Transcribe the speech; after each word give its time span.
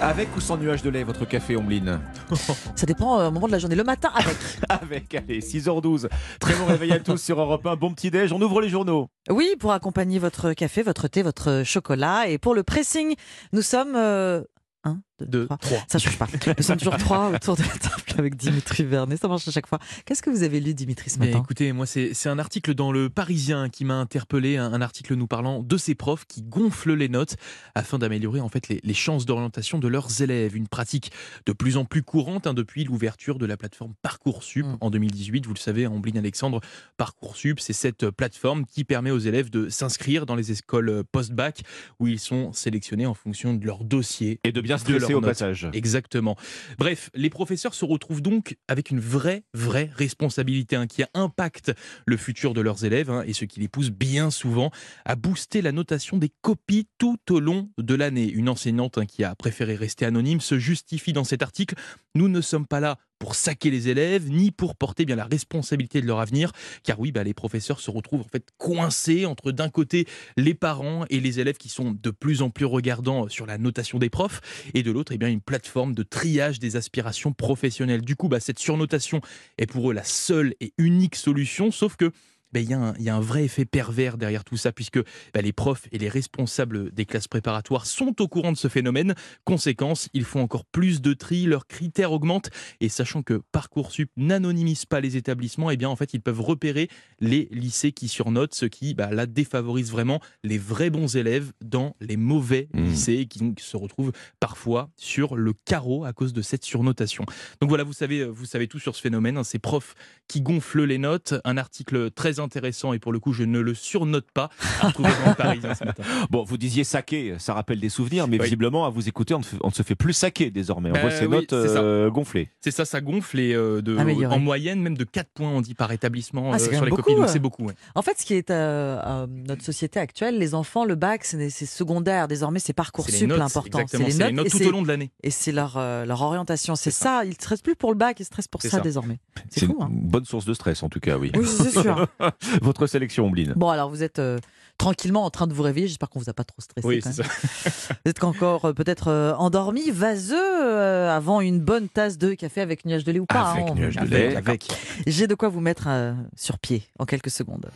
Avec 0.00 0.34
ou 0.36 0.40
sans 0.40 0.56
nuage 0.56 0.82
de 0.82 0.90
lait, 0.90 1.02
votre 1.02 1.24
café, 1.26 1.56
Ombline 1.56 2.00
Ça 2.76 2.86
dépend 2.86 3.18
euh, 3.18 3.28
au 3.28 3.30
moment 3.32 3.48
de 3.48 3.52
la 3.52 3.58
journée. 3.58 3.74
Le 3.74 3.82
matin, 3.84 4.10
avec. 4.14 4.36
Avec, 4.68 5.14
allez, 5.14 5.40
6h12. 5.40 6.08
Très 6.38 6.54
bon 6.54 6.66
réveil 6.66 6.92
à 6.92 7.00
tous 7.00 7.16
sur 7.16 7.40
Europe 7.40 7.66
1. 7.66 7.76
Bon 7.76 7.92
petit 7.92 8.10
déj, 8.10 8.32
on 8.32 8.40
ouvre 8.40 8.60
les 8.60 8.68
journaux. 8.68 9.08
Oui, 9.28 9.56
pour 9.58 9.72
accompagner 9.72 10.18
votre 10.18 10.52
café, 10.52 10.82
votre 10.82 11.08
thé, 11.08 11.22
votre 11.22 11.62
chocolat. 11.64 12.28
Et 12.28 12.38
pour 12.38 12.54
le 12.54 12.62
pressing, 12.62 13.14
nous 13.52 13.62
sommes. 13.62 13.94
euh, 13.96 14.42
un, 14.84 15.00
deux, 15.20 15.26
Deux, 15.26 15.44
trois. 15.46 15.58
trois. 15.58 15.78
Ça 15.88 15.98
change 15.98 16.18
pas. 16.18 16.26
Nous 16.56 16.62
sommes 16.64 16.76
toujours 16.78 16.96
trois 16.98 17.30
autour 17.32 17.56
de 17.56 17.62
la 17.62 17.68
table 17.68 18.02
avec 18.18 18.36
Dimitri 18.36 18.84
Vernet. 18.84 19.16
Ça 19.16 19.28
marche 19.28 19.46
à 19.46 19.50
chaque 19.50 19.66
fois. 19.66 19.78
Qu'est-ce 20.04 20.22
que 20.22 20.30
vous 20.30 20.42
avez 20.42 20.60
lu, 20.60 20.74
Dimitri, 20.74 21.10
ce 21.10 21.18
Mais 21.18 21.26
matin? 21.26 21.40
écoutez, 21.42 21.72
moi, 21.72 21.86
c'est 21.86 22.26
un 22.26 22.38
article 22.38 22.74
dans 22.74 22.92
Le 22.92 23.08
Parisien 23.10 23.68
qui 23.68 23.84
m'a 23.84 23.94
interpellé, 23.94 24.56
un, 24.56 24.72
un 24.72 24.80
article 24.80 25.14
nous 25.14 25.26
parlant 25.26 25.62
de 25.62 25.76
ces 25.76 25.94
profs 25.94 26.24
qui 26.26 26.42
gonflent 26.42 26.94
les 26.94 27.08
notes 27.08 27.36
afin 27.74 27.98
d'améliorer 27.98 28.40
en 28.40 28.48
fait 28.48 28.68
les, 28.68 28.80
les 28.82 28.94
chances 28.94 29.26
d'orientation 29.26 29.78
de 29.78 29.88
leurs 29.88 30.22
élèves. 30.22 30.56
Une 30.56 30.68
pratique 30.68 31.12
de 31.46 31.52
plus 31.52 31.76
en 31.76 31.84
plus 31.84 32.02
courante 32.02 32.46
hein, 32.46 32.54
depuis 32.54 32.84
l'ouverture 32.84 33.38
de 33.38 33.46
la 33.46 33.56
plateforme 33.56 33.94
Parcoursup 34.02 34.66
Mm. 34.66 34.76
en 34.80 34.90
2018. 34.90 35.46
Vous 35.46 35.54
le 35.54 35.58
savez, 35.58 35.86
Ambline 35.86 36.18
Alexandre, 36.18 36.60
Parcoursup, 36.96 37.60
c'est 37.60 37.72
cette 37.72 38.10
plateforme 38.10 38.64
qui 38.66 38.84
permet 38.84 39.10
aux 39.10 39.18
élèves 39.18 39.50
de 39.50 39.68
s'inscrire 39.68 40.26
dans 40.26 40.34
les 40.34 40.52
écoles 40.52 41.02
post-bac 41.12 41.62
où 41.98 42.06
ils 42.08 42.18
sont 42.18 42.52
sélectionnés 42.52 43.06
en 43.06 43.14
fonction 43.14 43.54
de 43.54 43.64
leur 43.64 43.84
dossier 43.84 44.38
Et 44.44 44.52
de 44.52 44.60
bien 44.60 44.76
de 44.76 44.80
stresser 44.80 45.09
au 45.14 45.20
passage. 45.20 45.68
Exactement. 45.72 46.36
Bref, 46.78 47.10
les 47.14 47.30
professeurs 47.30 47.74
se 47.74 47.84
retrouvent 47.84 48.22
donc 48.22 48.56
avec 48.68 48.90
une 48.90 49.00
vraie, 49.00 49.44
vraie 49.54 49.90
responsabilité 49.94 50.76
hein, 50.76 50.86
qui 50.86 51.02
impacte 51.14 51.72
le 52.06 52.16
futur 52.16 52.54
de 52.54 52.60
leurs 52.60 52.84
élèves 52.84 53.10
hein, 53.10 53.22
et 53.26 53.32
ce 53.32 53.44
qui 53.44 53.60
les 53.60 53.68
pousse 53.68 53.90
bien 53.90 54.30
souvent 54.30 54.70
à 55.04 55.16
booster 55.16 55.62
la 55.62 55.72
notation 55.72 56.16
des 56.16 56.30
copies 56.40 56.88
tout 56.98 57.18
au 57.30 57.40
long 57.40 57.70
de 57.78 57.94
l'année. 57.94 58.30
Une 58.30 58.48
enseignante 58.48 58.98
hein, 58.98 59.06
qui 59.06 59.24
a 59.24 59.34
préféré 59.34 59.74
rester 59.74 60.04
anonyme 60.04 60.40
se 60.40 60.58
justifie 60.58 61.12
dans 61.12 61.24
cet 61.24 61.42
article. 61.42 61.74
Nous 62.14 62.28
ne 62.28 62.40
sommes 62.40 62.66
pas 62.66 62.80
là 62.80 62.98
pour 63.20 63.36
saquer 63.36 63.70
les 63.70 63.88
élèves, 63.88 64.28
ni 64.28 64.50
pour 64.50 64.74
porter 64.74 65.04
bien 65.04 65.14
la 65.14 65.26
responsabilité 65.26 66.00
de 66.00 66.06
leur 66.06 66.18
avenir, 66.18 66.50
car 66.82 66.98
oui, 66.98 67.12
bah, 67.12 67.22
les 67.22 67.34
professeurs 67.34 67.78
se 67.78 67.90
retrouvent 67.90 68.22
en 68.22 68.28
fait 68.28 68.48
coincés 68.58 69.26
entre 69.26 69.52
d'un 69.52 69.68
côté 69.68 70.08
les 70.36 70.54
parents 70.54 71.04
et 71.10 71.20
les 71.20 71.38
élèves 71.38 71.58
qui 71.58 71.68
sont 71.68 71.92
de 71.92 72.10
plus 72.10 72.42
en 72.42 72.50
plus 72.50 72.64
regardants 72.64 73.28
sur 73.28 73.46
la 73.46 73.58
notation 73.58 73.98
des 73.98 74.10
profs, 74.10 74.40
et 74.74 74.82
de 74.82 74.90
l'autre, 74.90 75.12
eh 75.12 75.30
une 75.30 75.42
plateforme 75.42 75.94
de 75.94 76.02
triage 76.02 76.58
des 76.58 76.76
aspirations 76.76 77.32
professionnelles. 77.32 78.00
Du 78.00 78.16
coup, 78.16 78.28
bah, 78.28 78.40
cette 78.40 78.58
surnotation 78.58 79.20
est 79.58 79.66
pour 79.66 79.90
eux 79.90 79.94
la 79.94 80.02
seule 80.02 80.54
et 80.60 80.72
unique 80.78 81.14
solution, 81.14 81.70
sauf 81.70 81.96
que 81.96 82.10
ben, 82.52 82.60
il 82.62 82.70
y, 82.70 82.74
a 82.74 82.78
un- 82.78 82.94
il 82.98 83.02
y 83.04 83.08
a 83.08 83.14
un 83.16 83.20
vrai 83.20 83.44
effet 83.44 83.64
pervers 83.64 84.16
derrière 84.18 84.44
tout 84.44 84.56
ça, 84.56 84.72
puisque 84.72 84.98
ben, 85.34 85.42
les 85.42 85.52
profs 85.52 85.86
et 85.92 85.98
les 85.98 86.08
responsables 86.08 86.90
des 86.92 87.06
classes 87.06 87.28
préparatoires 87.28 87.86
sont 87.86 88.20
au 88.20 88.28
courant 88.28 88.52
de 88.52 88.56
ce 88.56 88.68
phénomène. 88.68 89.14
Conséquence, 89.44 90.08
ils 90.14 90.24
font 90.24 90.40
encore 90.40 90.64
plus 90.64 91.00
de 91.00 91.12
tri, 91.12 91.44
leurs 91.44 91.66
critères 91.66 92.12
augmentent, 92.12 92.50
et 92.80 92.88
sachant 92.88 93.22
que 93.22 93.42
Parcoursup 93.52 94.10
n'anonymise 94.16 94.86
pas 94.86 95.00
les 95.00 95.16
établissements, 95.16 95.70
eh 95.70 95.76
bien 95.76 95.88
en 95.88 95.96
fait 95.96 96.14
ils 96.14 96.20
peuvent 96.20 96.40
repérer 96.40 96.88
les 97.20 97.48
lycées 97.50 97.92
qui 97.92 98.08
surnotent, 98.08 98.54
ce 98.54 98.66
qui 98.66 98.94
là 98.98 99.26
défavorise 99.26 99.90
vraiment 99.90 100.20
les 100.44 100.58
vrais 100.58 100.90
bons 100.90 101.16
élèves 101.16 101.52
dans 101.64 101.96
les 102.00 102.16
mauvais 102.16 102.68
Mmh. 102.74 102.84
lycées 102.84 103.26
qui 103.26 103.54
se 103.58 103.76
retrouvent 103.76 104.12
parfois 104.40 104.90
sur 104.96 105.36
le 105.36 105.52
carreau 105.64 106.04
à 106.04 106.12
cause 106.12 106.32
de 106.32 106.42
cette 106.42 106.64
surnotation. 106.64 107.24
Donc 107.60 107.68
voilà, 107.68 107.84
vous 107.84 107.92
savez, 107.92 108.24
vous 108.24 108.44
savez 108.44 108.66
tout 108.68 108.78
sur 108.78 108.96
ce 108.96 109.00
phénomène, 109.00 109.36
hein, 109.36 109.44
ces 109.44 109.58
profs 109.58 109.94
qui 110.28 110.40
gonflent 110.40 110.84
les 110.84 110.98
notes. 110.98 111.34
Un 111.44 111.56
article 111.56 112.10
très 112.10 112.39
intéressant 112.42 112.92
et 112.92 112.98
pour 112.98 113.12
le 113.12 113.18
coup 113.18 113.32
je 113.32 113.44
ne 113.44 113.60
le 113.60 113.74
surnote 113.74 114.26
pas. 114.32 114.50
À 114.80 114.88
retrouver 114.88 115.10
dans 115.24 115.30
le 115.30 115.34
Parisien 115.36 115.74
ce 115.74 115.84
matin. 115.84 116.02
Bon, 116.30 116.44
vous 116.44 116.56
disiez 116.56 116.84
saquer, 116.84 117.34
ça 117.38 117.54
rappelle 117.54 117.80
des 117.80 117.88
souvenirs, 117.88 118.28
mais 118.28 118.38
Oui. 118.38 118.44
visiblement, 118.44 118.84
à 118.86 118.90
vous 118.90 119.08
écouter, 119.08 119.34
on 119.34 119.38
ne, 119.38 119.44
fait- 119.44 119.56
on 119.62 119.68
ne 119.68 119.72
se 119.72 119.82
fait 119.82 119.94
plus 119.94 120.12
saquer 120.12 120.50
désormais. 120.50 120.90
On 120.90 120.94
Bah 120.94 121.00
voit 121.02 121.10
ces 121.10 121.26
oui, 121.26 121.36
notes 121.36 121.52
euh, 121.52 122.10
gonflées. 122.10 122.48
C'est 122.60 122.70
ça, 122.70 122.84
ça 122.84 123.00
gonfle 123.00 123.38
et 123.40 123.52
euh, 123.54 123.80
de, 123.82 123.96
Amélioré. 123.96 124.34
en 124.34 124.38
moyenne 124.38 124.80
même 124.80 124.96
de 124.96 125.04
4 125.04 125.28
points 125.34 125.50
on 125.50 125.60
dit 125.60 125.74
par 125.74 125.90
établissement 125.92 126.50
Ah, 126.52 126.56
euh, 126.56 126.58
sur 126.58 126.84
les 126.84 126.90
beaucoup, 126.90 127.02
copies. 127.02 127.14
Donc 127.16 127.24
euh. 127.24 127.28
c'est 127.32 127.38
beaucoup. 127.38 127.64
ouais. 127.64 127.74
En 127.94 128.02
fait, 128.02 128.18
ce 128.18 128.24
qui 128.26 128.34
est 128.34 128.50
euh, 128.50 128.98
euh, 129.04 129.26
notre 129.28 129.64
société 129.64 129.98
actuelle, 129.98 130.38
les 130.38 130.54
enfants, 130.54 130.84
le 130.84 130.94
bac, 130.94 131.24
c'est 131.24 131.50
secondaire. 131.50 132.28
Désormais, 132.28 132.58
c'est 132.58 132.66
C'est 132.70 132.74
Parcoursup 132.74 133.20
les 133.20 133.26
notes, 133.26 133.38
l'important. 133.38 133.80
C'est 133.88 133.98
les 133.98 134.32
notes 134.32 134.46
et 134.46 134.50
tout 134.50 134.62
au 134.64 134.70
long 134.70 134.82
de 134.82 134.88
l'année. 134.88 135.10
Et 135.24 135.30
c'est 135.30 135.50
leur, 135.52 135.74
euh, 135.76 136.04
leur 136.04 136.22
orientation. 136.22 136.76
C'est 136.76 136.92
ça. 136.92 137.24
Ils 137.24 137.30
ne 137.30 137.34
stressent 137.34 137.62
plus 137.62 137.74
pour 137.74 137.90
le 137.90 137.96
bac, 137.98 138.20
ils 138.20 138.24
stressent 138.24 138.46
pour 138.48 138.62
ça, 138.62 138.68
ça. 138.70 138.80
désormais. 138.80 139.18
C'est 139.50 139.60
C'est 139.60 139.66
fou, 139.66 139.76
une 139.78 139.84
hein 139.84 139.88
bonne 139.90 140.24
source 140.24 140.44
de 140.44 140.54
stress, 140.54 140.82
en 140.84 140.88
tout 140.88 141.00
cas, 141.00 141.18
oui. 141.18 141.32
Oui, 141.34 141.44
c'est 141.46 141.70
sûr. 141.80 142.06
Votre 142.62 142.86
sélection, 142.86 143.26
Ombline. 143.26 143.52
Bon, 143.56 143.68
alors 143.68 143.90
vous 143.90 144.02
êtes 144.02 144.18
euh, 144.18 144.38
tranquillement 144.78 145.24
en 145.24 145.30
train 145.30 145.46
de 145.46 145.52
vous 145.52 145.62
réveiller. 145.62 145.88
J'espère 145.88 146.08
qu'on 146.08 146.18
vous 146.18 146.30
a 146.30 146.32
pas 146.32 146.44
trop 146.44 146.60
stressé. 146.60 146.86
Oui, 146.86 147.00
quand 147.00 147.12
c'est 147.12 147.22
même. 147.22 147.30
ça. 147.30 147.94
Vous 148.04 148.10
êtes 148.10 148.24
encore 148.24 148.64
euh, 148.64 148.72
peut-être 148.72 149.08
euh, 149.08 149.34
endormi, 149.34 149.90
vaseux, 149.90 150.36
euh, 150.36 151.14
avant 151.14 151.40
une 151.40 151.60
bonne 151.60 151.88
tasse 151.88 152.16
de 152.18 152.32
café 152.34 152.60
avec 152.62 152.84
nuage 152.86 153.04
de 153.04 153.12
lait 153.12 153.20
ou 153.20 153.26
pas. 153.26 153.52
Avec 153.52 153.68
hein, 153.68 153.74
nuage 153.74 153.96
de 153.96 154.06
lait. 154.06 154.36
Avec. 154.36 154.68
J'ai 155.06 155.26
de 155.26 155.34
quoi 155.34 155.48
vous 155.48 155.60
mettre 155.60 155.84
euh, 155.88 156.14
sur 156.34 156.58
pied 156.58 156.82
en 156.98 157.04
quelques 157.04 157.30
secondes. 157.30 157.70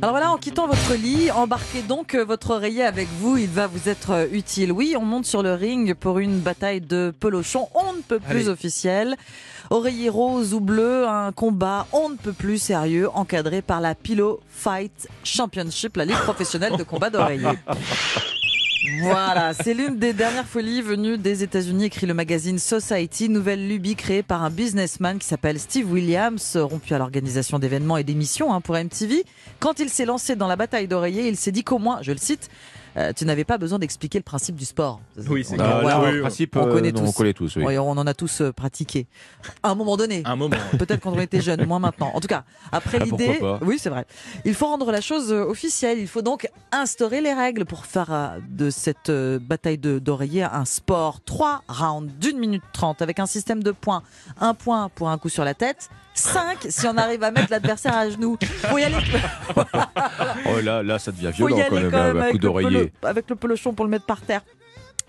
Alors 0.00 0.12
voilà, 0.12 0.30
en 0.30 0.36
quittant 0.36 0.68
votre 0.68 0.94
lit, 0.94 1.30
embarquez 1.32 1.82
donc 1.82 2.14
euh, 2.14 2.24
votre 2.24 2.50
oreiller 2.50 2.84
avec 2.84 3.08
vous, 3.20 3.36
il 3.36 3.48
va 3.48 3.66
vous 3.66 3.88
être 3.88 4.10
euh, 4.12 4.26
utile. 4.30 4.70
Oui, 4.70 4.94
on 4.96 5.04
monte 5.04 5.26
sur 5.26 5.42
le 5.42 5.54
ring 5.54 5.94
pour 5.94 6.20
une 6.20 6.38
bataille 6.38 6.80
de 6.80 7.12
pelochon, 7.18 7.68
on 7.74 7.94
ne 7.94 8.00
peut 8.02 8.20
plus 8.20 8.36
Allez. 8.42 8.48
officiel. 8.48 9.16
Oreiller 9.70 10.08
rose 10.08 10.54
ou 10.54 10.60
bleu, 10.60 11.06
un 11.08 11.32
combat 11.32 11.86
on 11.92 12.10
ne 12.10 12.14
peut 12.14 12.32
plus 12.32 12.58
sérieux, 12.58 13.08
encadré 13.12 13.60
par 13.60 13.80
la 13.80 13.96
Pillow 13.96 14.40
Fight 14.48 15.08
Championship, 15.24 15.96
la 15.96 16.04
ligue 16.04 16.16
professionnelle 16.18 16.76
de 16.76 16.84
combat 16.84 17.10
d'oreiller. 17.10 17.48
Voilà, 19.00 19.54
c'est 19.54 19.74
l'une 19.74 19.96
des 19.96 20.12
dernières 20.12 20.46
folies 20.46 20.82
venues 20.82 21.18
des 21.18 21.42
États-Unis, 21.42 21.86
écrit 21.86 22.06
le 22.06 22.14
magazine 22.14 22.58
Society, 22.58 23.28
nouvelle 23.28 23.66
lubie 23.66 23.96
créée 23.96 24.22
par 24.22 24.44
un 24.44 24.50
businessman 24.50 25.18
qui 25.18 25.26
s'appelle 25.26 25.58
Steve 25.58 25.90
Williams, 25.90 26.56
rompu 26.56 26.94
à 26.94 26.98
l'organisation 26.98 27.58
d'événements 27.58 27.96
et 27.96 28.04
d'émissions 28.04 28.54
hein, 28.54 28.60
pour 28.60 28.76
MTV. 28.76 29.24
Quand 29.58 29.80
il 29.80 29.88
s'est 29.88 30.04
lancé 30.04 30.36
dans 30.36 30.46
la 30.46 30.54
bataille 30.54 30.86
d'oreiller, 30.86 31.26
il 31.26 31.36
s'est 31.36 31.50
dit 31.50 31.64
qu'au 31.64 31.78
moins, 31.78 31.98
je 32.02 32.12
le 32.12 32.18
cite, 32.18 32.50
euh, 32.98 33.12
tu 33.14 33.24
n'avais 33.24 33.44
pas 33.44 33.56
besoin 33.58 33.78
d'expliquer 33.78 34.18
le 34.18 34.24
principe 34.24 34.56
du 34.56 34.64
sport. 34.64 35.00
Oui, 35.28 35.44
c'est 35.44 35.54
On- 35.54 35.56
clair. 35.56 35.70
Ah, 35.76 35.80
voilà, 35.82 35.96
là, 35.98 36.02
oui, 36.02 36.08
en 36.08 36.12
oui. 36.14 36.20
principe, 36.20 36.56
on 36.56 36.66
euh, 36.66 36.72
connaît 36.72 36.92
non, 36.92 37.02
tous. 37.02 37.08
on 37.08 37.12
connaît 37.12 37.32
tous, 37.32 37.56
oui. 37.56 37.64
Oui, 37.66 37.78
on 37.78 37.90
en 37.90 38.06
a 38.06 38.14
tous 38.14 38.40
euh, 38.40 38.52
pratiqué. 38.52 39.06
À 39.62 39.70
un 39.70 39.74
moment 39.74 39.96
donné. 39.96 40.22
Un 40.24 40.36
moment. 40.36 40.56
Peut-être 40.78 41.00
quand 41.00 41.12
on 41.12 41.20
était 41.20 41.40
jeune, 41.40 41.64
moins 41.66 41.78
maintenant. 41.78 42.10
En 42.14 42.20
tout 42.20 42.28
cas, 42.28 42.44
après 42.72 42.98
Ah, 43.00 43.04
l'idée, 43.04 43.40
oui, 43.62 43.78
c'est 43.78 43.90
vrai. 43.90 44.04
Il 44.44 44.54
faut 44.54 44.66
rendre 44.66 44.90
la 44.90 45.00
chose 45.00 45.32
officielle. 45.32 45.98
Il 45.98 46.08
faut 46.08 46.22
donc 46.22 46.48
instaurer 46.72 47.20
les 47.20 47.32
règles 47.34 47.64
pour 47.64 47.86
faire 47.86 48.12
euh, 48.12 48.28
de 48.50 48.70
cette 48.70 49.10
euh, 49.10 49.38
bataille 49.38 49.78
de- 49.78 49.98
d'oreiller 49.98 50.42
un 50.42 50.64
sport. 50.64 51.20
Trois 51.22 51.62
rounds 51.68 52.12
d'une 52.20 52.38
minute 52.38 52.62
trente 52.72 53.00
avec 53.02 53.18
un 53.20 53.26
système 53.26 53.62
de 53.62 53.70
points. 53.70 54.02
Un 54.40 54.54
point 54.54 54.88
pour 54.94 55.08
un 55.08 55.18
coup 55.18 55.28
sur 55.28 55.44
la 55.44 55.54
tête. 55.54 55.88
Cinq 56.18 56.66
si 56.68 56.86
on 56.86 56.96
arrive 56.96 57.22
à 57.22 57.30
mettre 57.30 57.50
l'adversaire 57.50 57.96
à 57.96 58.10
genoux. 58.10 58.36
Faut 58.42 58.78
y 58.78 58.84
aller. 58.84 58.96
Oh, 60.50 60.60
là, 60.60 60.82
là, 60.82 60.98
ça 60.98 61.12
devient 61.12 61.30
violent 61.34 61.56
quand 61.68 61.74
même, 61.74 61.90
quand 61.90 62.02
même 62.02 62.12
coup 62.12 62.18
avec 62.20 62.32
le, 62.34 62.38
d'oreiller. 62.38 62.92
avec 63.02 63.28
le 63.30 63.36
pelochon 63.36 63.74
pour 63.74 63.84
le 63.84 63.90
mettre 63.90 64.06
par 64.06 64.20
terre. 64.20 64.42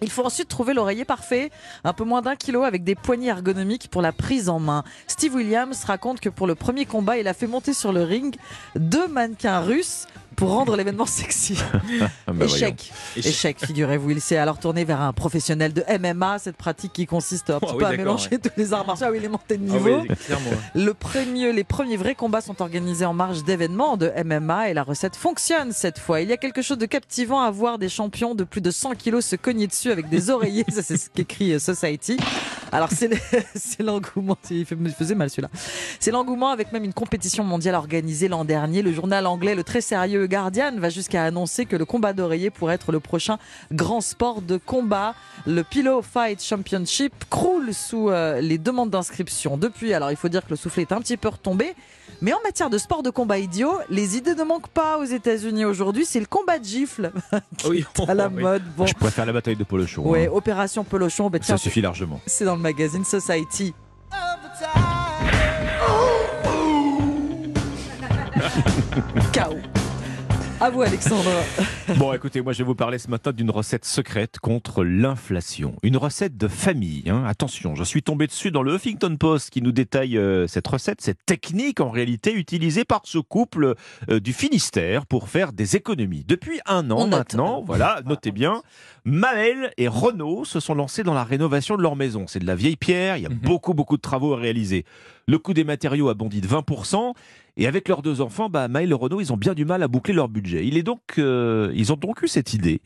Il 0.02 0.10
faut 0.10 0.26
ensuite 0.26 0.48
trouver 0.48 0.74
l'oreiller 0.74 1.06
parfait, 1.06 1.52
un 1.84 1.94
peu 1.94 2.04
moins 2.04 2.22
d'un 2.22 2.36
kilo 2.36 2.64
avec 2.64 2.84
des 2.84 2.96
poignées 2.96 3.28
ergonomiques 3.28 3.90
pour 3.90 4.02
la 4.02 4.12
prise 4.12 4.50
en 4.50 4.60
main. 4.60 4.84
Steve 5.08 5.36
Williams 5.36 5.84
raconte 5.84 6.20
que 6.20 6.30
pour 6.30 6.48
le 6.48 6.56
premier 6.56 6.86
combat, 6.86 7.18
il 7.18 7.28
a 7.28 7.34
fait 7.34 7.48
monter 7.48 7.74
sur 7.74 7.92
le 7.92 8.04
ring 8.04 8.36
deux 8.76 9.08
mannequins 9.08 9.60
russes 9.60 10.08
pour 10.40 10.52
rendre 10.52 10.76
l'événement 10.78 11.06
sexy. 11.06 11.58
Ah, 12.28 12.32
bah, 12.34 12.46
Échec. 12.46 12.92
Échec, 13.18 13.58
figurez-vous. 13.66 14.12
Il 14.12 14.22
s'est 14.22 14.38
alors 14.38 14.58
tourné 14.60 14.86
vers 14.86 15.02
un 15.02 15.12
professionnel 15.12 15.74
de 15.74 15.84
MMA, 16.00 16.40
cette 16.40 16.56
pratique 16.56 16.94
qui 16.94 17.06
consiste 17.06 17.50
un 17.50 17.60
petit 17.60 17.72
Oh, 17.74 17.78
peu 17.78 17.86
oui, 17.86 17.94
à 17.94 17.98
mélanger 17.98 18.30
tous 18.38 18.50
les 18.56 18.72
arts 18.74 18.86
martiaux. 18.86 19.08
Ah 19.10 19.12
oui, 19.12 19.18
il 19.20 19.26
est 19.26 19.30
monté 19.30 19.58
de 19.58 19.64
Ah 19.70 19.74
niveau. 19.74 20.00
oui. 20.02 20.08
Le 20.76 20.94
premier, 20.94 21.52
les 21.52 21.64
premiers 21.64 21.98
vrais 21.98 22.16
combats 22.16 22.42
sont 22.42 22.62
organisés 22.62 23.06
en 23.06 23.14
marge 23.14 23.44
d'événements 23.44 23.98
de 23.98 24.12
MMA 24.24 24.70
et 24.70 24.74
la 24.74 24.84
recette 24.84 25.16
fonctionne 25.16 25.72
cette 25.74 26.00
fois. 26.00 26.22
Il 26.22 26.30
y 26.30 26.34
a 26.34 26.38
quelque 26.38 26.62
chose 26.62 26.78
de 26.78 26.86
captivant 26.86 27.42
à 27.42 27.52
voir 27.52 27.78
des 27.80 27.90
champions 27.90 28.34
de 28.36 28.44
plus 28.44 28.62
de 28.62 28.72
100 28.72 28.96
kilos 28.96 29.26
se 29.26 29.36
cogner 29.36 29.68
dessus 29.68 29.92
avec 29.92 30.08
des 30.10 30.30
oreillers. 30.30 30.66
Ça, 30.70 30.82
c'est 30.84 30.98
ce 30.98 31.10
qu'écrit 31.10 31.54
euh, 31.54 31.60
Society. 31.60 32.18
Alors, 32.72 32.90
c'est 32.92 33.08
le- 33.08 33.18
c'est 33.56 33.82
l'engouement. 33.84 34.38
Il 34.52 34.66
me 34.78 34.90
faisait 34.90 35.16
mal 35.16 35.30
celui-là. 35.30 35.50
C'est 36.00 36.12
l'engouement 36.12 36.50
avec 36.50 36.72
même 36.72 36.84
une 36.84 36.94
compétition 36.94 37.44
mondiale 37.44 37.76
organisée 37.76 38.28
l'an 38.28 38.46
dernier. 38.46 38.82
Le 38.82 38.94
journal 38.94 39.26
anglais, 39.26 39.56
le 39.56 39.64
très 39.64 39.82
sérieux 39.82 40.28
Guardian, 40.28 40.74
va 40.78 40.90
jusqu'à 40.90 41.24
annoncer 41.24 41.66
que 41.66 41.76
le 41.76 41.86
combat 41.86 42.14
d'oreiller 42.14 42.50
pourrait 42.50 42.76
être 42.76 42.92
le 42.92 43.00
prochain 43.00 43.38
grand 43.72 44.02
sport 44.02 44.42
de 44.42 44.58
combat. 44.58 45.16
Le 45.48 45.64
Pillow 45.64 46.02
Fight 46.02 46.44
Championship 46.44 47.14
croule 47.30 47.74
sous 47.74 48.10
euh, 48.10 48.42
les 48.42 48.58
demandes 48.58 48.90
d'inscription. 48.90 49.58
Depuis, 49.58 49.94
alors 49.94 50.12
il 50.12 50.18
faut 50.18 50.30
dire 50.30 50.44
que 50.46 50.52
le 50.52 50.56
soufflet 50.56 50.84
est 50.84 50.92
un 50.92 51.02
petit 51.02 51.18
peu 51.18 51.30
retombé. 51.30 51.74
Mais 52.22 52.34
en 52.34 52.40
matière 52.44 52.70
de 52.70 52.78
sport 52.78 53.02
de 53.02 53.10
combat 53.10 53.40
idiot, 53.40 53.80
les 53.90 54.18
idées 54.18 54.36
ne 54.36 54.44
manquent 54.44 54.68
pas 54.68 54.98
aux 54.98 55.06
États-Unis 55.06 55.64
aujourd'hui. 55.66 56.06
C'est 56.06 56.20
le 56.20 56.26
combat 56.26 56.60
de 56.60 56.66
gifle 56.66 57.12
Oui, 57.68 57.86
à 58.08 58.14
la 58.14 58.28
oui. 58.28 58.44
mode. 58.44 58.64
Bon, 58.76 58.86
Je 58.86 58.94
préfère 58.94 59.26
la 59.26 59.34
bataille 59.34 59.56
de 59.56 59.64
Polochon. 59.64 60.04
ouais, 60.04 60.28
hein. 60.28 60.32
opération 60.34 60.84
Pelochon. 60.84 61.30
bah, 61.30 61.40
Ça 61.40 61.46
tiens, 61.46 61.58
suffit 61.58 61.82
largement. 61.82 62.20
c'est 62.26 62.46
dans 62.46 62.56
le 62.56 62.62
magazine 62.62 63.06
Society. 63.06 63.74
Chaos. 69.34 69.56
À 70.62 70.70
vous, 70.70 70.82
Alexandre. 70.82 71.30
Bon, 71.98 72.14
écoutez, 72.14 72.42
moi 72.42 72.54
je 72.54 72.60
vais 72.60 72.64
vous 72.66 72.76
parler 72.76 73.00
ce 73.00 73.08
matin 73.10 73.32
d'une 73.32 73.50
recette 73.50 73.84
secrète 73.84 74.38
contre 74.38 74.84
l'inflation. 74.84 75.76
Une 75.82 75.98
recette 75.98 76.38
de 76.38 76.48
famille. 76.48 77.10
hein. 77.10 77.24
Attention, 77.26 77.74
je 77.74 77.84
suis 77.84 78.04
tombé 78.04 78.28
dessus 78.28 78.52
dans 78.52 78.62
le 78.62 78.76
Huffington 78.76 79.16
Post 79.18 79.50
qui 79.50 79.64
nous 79.64 79.72
détaille 79.72 80.16
euh, 80.16 80.46
cette 80.46 80.68
recette, 80.68 81.02
cette 81.02 81.26
technique 81.26 81.80
en 81.82 81.90
réalité 81.90 82.32
utilisée 82.32 82.86
par 82.86 83.02
ce 83.06 83.18
couple 83.18 83.74
euh, 84.12 84.20
du 84.20 84.34
Finistère 84.34 85.08
pour 85.08 85.30
faire 85.30 85.52
des 85.52 85.76
économies. 85.78 86.26
Depuis 86.28 86.60
un 86.68 86.92
an 86.92 86.98
On 87.00 87.08
note. 87.08 87.12
maintenant, 87.20 87.64
voilà, 87.66 88.02
notez 88.06 88.32
bien, 88.32 88.62
Maël 89.04 89.72
et 89.78 89.88
Renaud 89.88 90.46
se 90.46 90.60
sont 90.60 90.76
lancés 90.76 91.02
dans 91.02 91.16
la 91.16 91.24
rénovation 91.24 91.76
de 91.76 91.82
leur 91.82 91.96
maison. 91.96 92.26
C'est 92.28 92.40
de 92.40 92.46
la 92.46 92.56
vieille 92.56 92.76
pierre, 92.78 93.18
il 93.18 93.24
y 93.24 93.26
a 93.26 93.30
Mhm. 93.30 93.36
beaucoup 93.40 93.74
beaucoup 93.74 93.98
de 93.98 94.02
travaux 94.02 94.36
à 94.36 94.38
réaliser. 94.38 94.86
Le 95.28 95.40
coût 95.40 95.54
des 95.56 95.64
matériaux 95.64 96.10
a 96.10 96.14
bondi 96.14 96.40
de 96.42 96.48
20%. 96.48 97.14
Et 97.60 97.68
avec 97.68 97.90
leurs 97.90 98.02
deux 98.02 98.22
enfants, 98.22 98.50
bah, 98.50 98.70
Maël 98.70 98.90
et 98.90 98.94
Renaud, 98.94 99.20
ils 99.20 99.34
ont 99.34 99.38
bien 99.38 99.54
du 99.54 99.66
mal 99.66 99.84
à 99.84 99.90
boucler 99.90 100.14
leur 100.14 100.30
budget. 100.30 100.66
Il 100.66 100.78
est 100.78 100.84
donc, 100.84 101.02
euh, 101.18 101.74
ils 101.76 101.92
ont 101.92 101.98
donc 101.98 102.22
eu 102.22 102.30
cette 102.30 102.54
idée, 102.54 102.82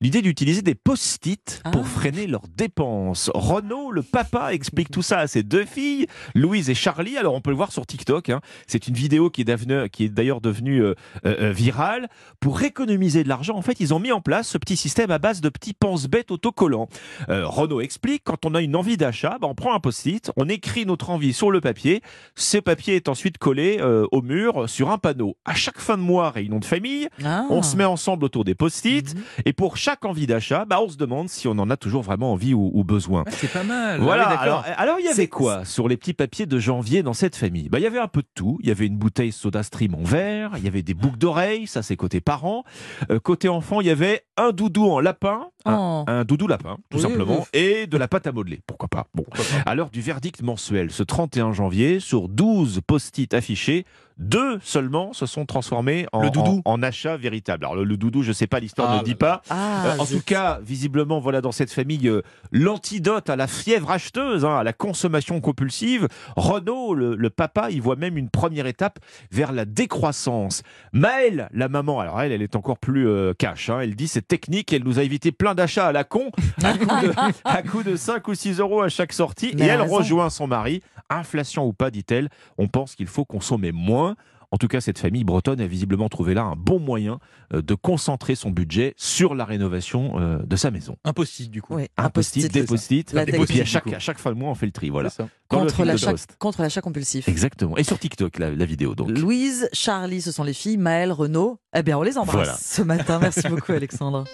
l'idée 0.00 0.22
d'utiliser 0.22 0.62
des 0.62 0.74
post-it 0.74 1.62
pour 1.72 1.82
Ah. 1.82 1.88
freiner 1.88 2.26
leurs 2.26 2.48
dépenses. 2.48 3.30
Renaud, 3.34 3.90
le 3.90 4.02
papa, 4.02 4.52
explique 4.52 4.90
tout 4.90 5.02
ça 5.02 5.18
à 5.18 5.26
ses 5.26 5.42
deux 5.42 5.64
filles, 5.64 6.06
Louise 6.34 6.70
et 6.70 6.74
Charlie. 6.74 7.16
Alors 7.16 7.34
on 7.34 7.40
peut 7.40 7.50
le 7.50 7.56
voir 7.56 7.72
sur 7.72 7.86
TikTok. 7.86 8.30
hein. 8.30 8.40
C'est 8.66 8.88
une 8.88 8.94
vidéo 8.94 9.30
qui 9.30 9.42
est, 9.42 9.44
devenu- 9.44 9.88
qui 9.88 10.04
est 10.04 10.08
d'ailleurs 10.08 10.40
devenue 10.40 10.82
euh, 10.82 10.94
euh, 11.24 11.36
euh, 11.40 11.52
virale. 11.52 12.08
Pour 12.40 12.62
économiser 12.62 13.24
de 13.24 13.28
l'argent, 13.28 13.56
en 13.56 13.62
fait, 13.62 13.80
ils 13.80 13.94
ont 13.94 13.98
mis 13.98 14.12
en 14.12 14.20
place 14.20 14.48
ce 14.48 14.58
petit 14.58 14.76
système 14.76 15.10
à 15.10 15.18
base 15.18 15.40
de 15.40 15.48
petits 15.48 15.74
pense-bêtes 15.74 16.30
autocollants. 16.30 16.88
Euh, 17.28 17.46
Renaud 17.46 17.80
explique, 17.80 18.22
quand 18.24 18.44
on 18.44 18.54
a 18.54 18.60
une 18.60 18.76
envie 18.76 18.96
d'achat, 18.96 19.38
bah, 19.40 19.46
on 19.48 19.54
prend 19.54 19.74
un 19.74 19.80
post-it, 19.80 20.30
on 20.36 20.48
écrit 20.48 20.86
notre 20.86 21.10
envie 21.10 21.32
sur 21.32 21.50
le 21.50 21.60
papier. 21.60 22.02
Ce 22.34 22.58
papier 22.58 22.96
est 22.96 23.08
ensuite 23.08 23.38
collé 23.38 23.80
au 24.12 24.22
mur 24.22 24.68
sur 24.68 24.90
un 24.90 24.98
panneau. 24.98 25.36
À 25.44 25.54
chaque 25.54 25.78
fin 25.78 25.96
de 25.96 26.02
mois, 26.02 26.30
réunion 26.30 26.58
de 26.58 26.64
famille, 26.64 27.08
Ah. 27.24 27.44
on 27.50 27.62
se 27.62 27.76
met 27.76 27.84
ensemble 27.84 28.24
autour 28.24 28.44
des 28.44 28.54
post-it. 28.54 29.14
Mhm. 29.14 29.22
Et 29.46 29.52
pour 29.52 29.76
chaque 29.86 30.04
envie 30.04 30.26
d'achat, 30.26 30.64
bah, 30.64 30.80
on 30.82 30.88
se 30.88 30.96
demande 30.96 31.28
si 31.28 31.46
on 31.46 31.52
en 31.52 31.70
a 31.70 31.76
toujours 31.76 32.02
vraiment 32.02 32.32
envie 32.32 32.54
ou, 32.54 32.72
ou 32.74 32.82
besoin. 32.82 33.22
Ah, 33.24 33.30
c'est 33.30 33.52
pas 33.52 33.62
mal. 33.62 34.00
Voilà, 34.00 34.24
Ah 34.26 34.32
oui, 34.32 34.36
alors, 34.40 34.64
alors 34.76 34.96
il 34.98 35.06
y 35.06 35.08
avait 35.08 35.28
quoi 35.28 35.64
sur 35.64 35.86
les 35.86 35.96
petits 35.96 36.12
papiers 36.12 36.44
de 36.46 36.58
janvier 36.58 37.04
dans 37.04 37.12
cette 37.12 37.36
famille? 37.36 37.68
Bah, 37.68 37.78
Il 37.78 37.82
y 37.82 37.86
avait 37.86 38.00
un 38.00 38.08
peu 38.08 38.22
de 38.22 38.28
tout. 38.34 38.58
Il 38.62 38.68
y 38.68 38.72
avait 38.72 38.88
une 38.88 38.96
bouteille 38.96 39.30
soda 39.30 39.62
stream 39.62 39.94
en 39.94 40.02
verre, 40.02 40.54
il 40.56 40.64
y 40.64 40.66
avait 40.66 40.82
des 40.82 40.94
boucles 40.94 41.18
d'oreilles, 41.18 41.68
ça 41.68 41.82
c'est 41.84 41.94
côté 41.94 42.20
parents. 42.20 42.64
Euh, 43.12 43.20
côté 43.20 43.48
enfant, 43.48 43.80
il 43.80 43.86
y 43.86 43.90
avait 43.90 44.24
un 44.36 44.50
doudou 44.52 44.90
en 44.90 45.00
lapin, 45.00 45.48
un, 45.64 45.76
Oh. 45.78 46.04
un 46.06 46.24
doudou 46.24 46.46
lapin, 46.46 46.76
tout 46.90 46.98
Oui, 46.98 47.02
simplement, 47.02 47.38
oui. 47.40 47.44
et 47.60 47.86
de 47.86 47.96
la 47.96 48.06
pâte 48.08 48.26
à 48.26 48.32
modeler. 48.32 48.60
Pourquoi 48.66 48.88
pas 48.88 49.06
Bon. 49.14 49.24
À 49.64 49.74
l'heure 49.74 49.90
du 49.90 50.00
verdict 50.00 50.42
mensuel, 50.42 50.90
ce 50.90 51.02
31 51.02 51.52
janvier, 51.52 51.98
sur 52.00 52.28
12 52.28 52.80
post-it 52.86 53.32
affichés, 53.34 53.84
deux 54.18 54.58
seulement 54.62 55.12
se 55.12 55.26
sont 55.26 55.44
transformés 55.44 56.06
en, 56.12 56.22
Le 56.22 56.30
doudou 56.30 56.62
en, 56.64 56.74
en 56.74 56.82
achat 56.82 57.16
véritable. 57.18 57.64
Alors 57.66 57.76
le, 57.76 57.84
le 57.84 57.96
doudou, 57.98 58.22
je 58.22 58.32
sais 58.32 58.46
pas, 58.46 58.60
l'histoire 58.60 58.90
Ah, 58.92 58.98
ne 58.98 59.02
dit 59.04 59.14
pas. 59.14 59.42
Ah, 59.50 59.84
Euh, 59.86 59.98
en 59.98 60.06
tout 60.06 60.22
cas, 60.24 60.58
visiblement, 60.62 61.18
voilà 61.18 61.40
dans 61.42 61.52
cette 61.52 61.70
famille 61.72 62.08
euh, 62.08 62.22
l'antidote 62.50 63.28
à 63.28 63.36
la 63.36 63.46
fièvre 63.46 63.90
acheteuse, 63.90 64.44
hein, 64.44 64.56
à 64.58 64.64
la 64.64 64.72
consommation 64.72 65.40
compulsive. 65.40 66.08
Renaud, 66.36 66.94
le, 66.94 67.14
le 67.14 67.30
papa, 67.30 67.70
il 67.70 67.82
voit 67.82 67.96
même 67.96 68.16
une 68.16 68.30
première 68.30 68.66
étape 68.66 68.98
vers 69.30 69.52
la 69.52 69.64
décroissance. 69.66 70.62
Maëlle, 70.92 71.48
la 71.52 71.68
maman, 71.68 72.00
alors 72.00 72.20
elle, 72.22 72.32
elle 72.32 72.42
est 72.42 72.56
encore 72.56 72.78
plus 72.78 73.06
euh, 73.08 73.34
cash. 73.36 73.68
hein, 73.70 73.80
elle 73.80 73.96
dit 73.96 74.08
cette 74.08 74.25
technique, 74.26 74.72
elle 74.72 74.84
nous 74.84 74.98
a 74.98 75.02
évité 75.02 75.32
plein 75.32 75.54
d'achats 75.54 75.86
à 75.86 75.92
la 75.92 76.04
con, 76.04 76.30
à 76.62 76.72
coup, 76.74 76.84
de, 76.84 77.12
à 77.44 77.62
coup 77.62 77.82
de 77.82 77.96
5 77.96 78.26
ou 78.28 78.34
6 78.34 78.60
euros 78.60 78.82
à 78.82 78.88
chaque 78.88 79.12
sortie. 79.12 79.54
Mais 79.56 79.66
et 79.66 79.68
elle 79.68 79.82
raison. 79.82 79.96
rejoint 79.96 80.30
son 80.30 80.46
mari. 80.46 80.82
Inflation 81.08 81.66
ou 81.66 81.72
pas, 81.72 81.90
dit-elle, 81.90 82.28
on 82.58 82.68
pense 82.68 82.94
qu'il 82.94 83.06
faut 83.06 83.24
consommer 83.24 83.72
moins. 83.72 84.16
En 84.52 84.56
tout 84.58 84.68
cas, 84.68 84.80
cette 84.80 84.98
famille 84.98 85.24
bretonne 85.24 85.60
a 85.60 85.66
visiblement 85.66 86.08
trouvé 86.08 86.34
là 86.34 86.42
un 86.44 86.54
bon 86.56 86.78
moyen 86.78 87.18
euh, 87.52 87.62
de 87.62 87.74
concentrer 87.74 88.34
son 88.34 88.50
budget 88.50 88.94
sur 88.96 89.34
la 89.34 89.44
rénovation 89.44 90.20
euh, 90.20 90.38
de 90.38 90.56
sa 90.56 90.70
maison. 90.70 90.96
Un 91.04 91.12
post-it, 91.12 91.50
du 91.50 91.62
coup. 91.62 91.74
Oui, 91.76 91.88
Un 91.96 92.10
post-it, 92.10 92.52
des 92.52 92.64
post-it, 92.64 93.14
et 93.14 93.24
puis 93.44 93.60
à 93.60 93.64
chaque, 93.64 93.92
à 93.92 93.98
chaque 93.98 94.18
fin 94.18 94.30
de 94.30 94.36
mois, 94.36 94.50
on 94.50 94.54
fait 94.54 94.66
le 94.66 94.72
tri. 94.72 94.90
Voilà. 94.90 95.10
Contre 95.48 95.84
l'achat 95.84 96.14
contre 96.38 96.62
l'achat 96.62 96.80
compulsif. 96.80 97.28
Exactement. 97.28 97.76
Et 97.76 97.84
sur 97.84 97.98
TikTok, 97.98 98.38
la, 98.38 98.50
la 98.50 98.64
vidéo 98.64 98.94
donc. 98.94 99.10
Louise, 99.10 99.68
Charlie, 99.72 100.20
ce 100.22 100.32
sont 100.32 100.44
les 100.44 100.52
filles. 100.54 100.76
Maëlle, 100.76 101.12
Renaud. 101.12 101.58
Eh 101.74 101.82
bien, 101.82 101.98
on 101.98 102.02
les 102.02 102.18
embrasse 102.18 102.34
Voilà. 102.36 102.56
ce 102.60 102.82
matin. 102.82 103.18
Merci 103.20 103.48
beaucoup, 103.48 103.72
Alexandre. 103.72 104.24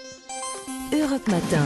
Europe 0.93 1.27
Matin. 1.27 1.63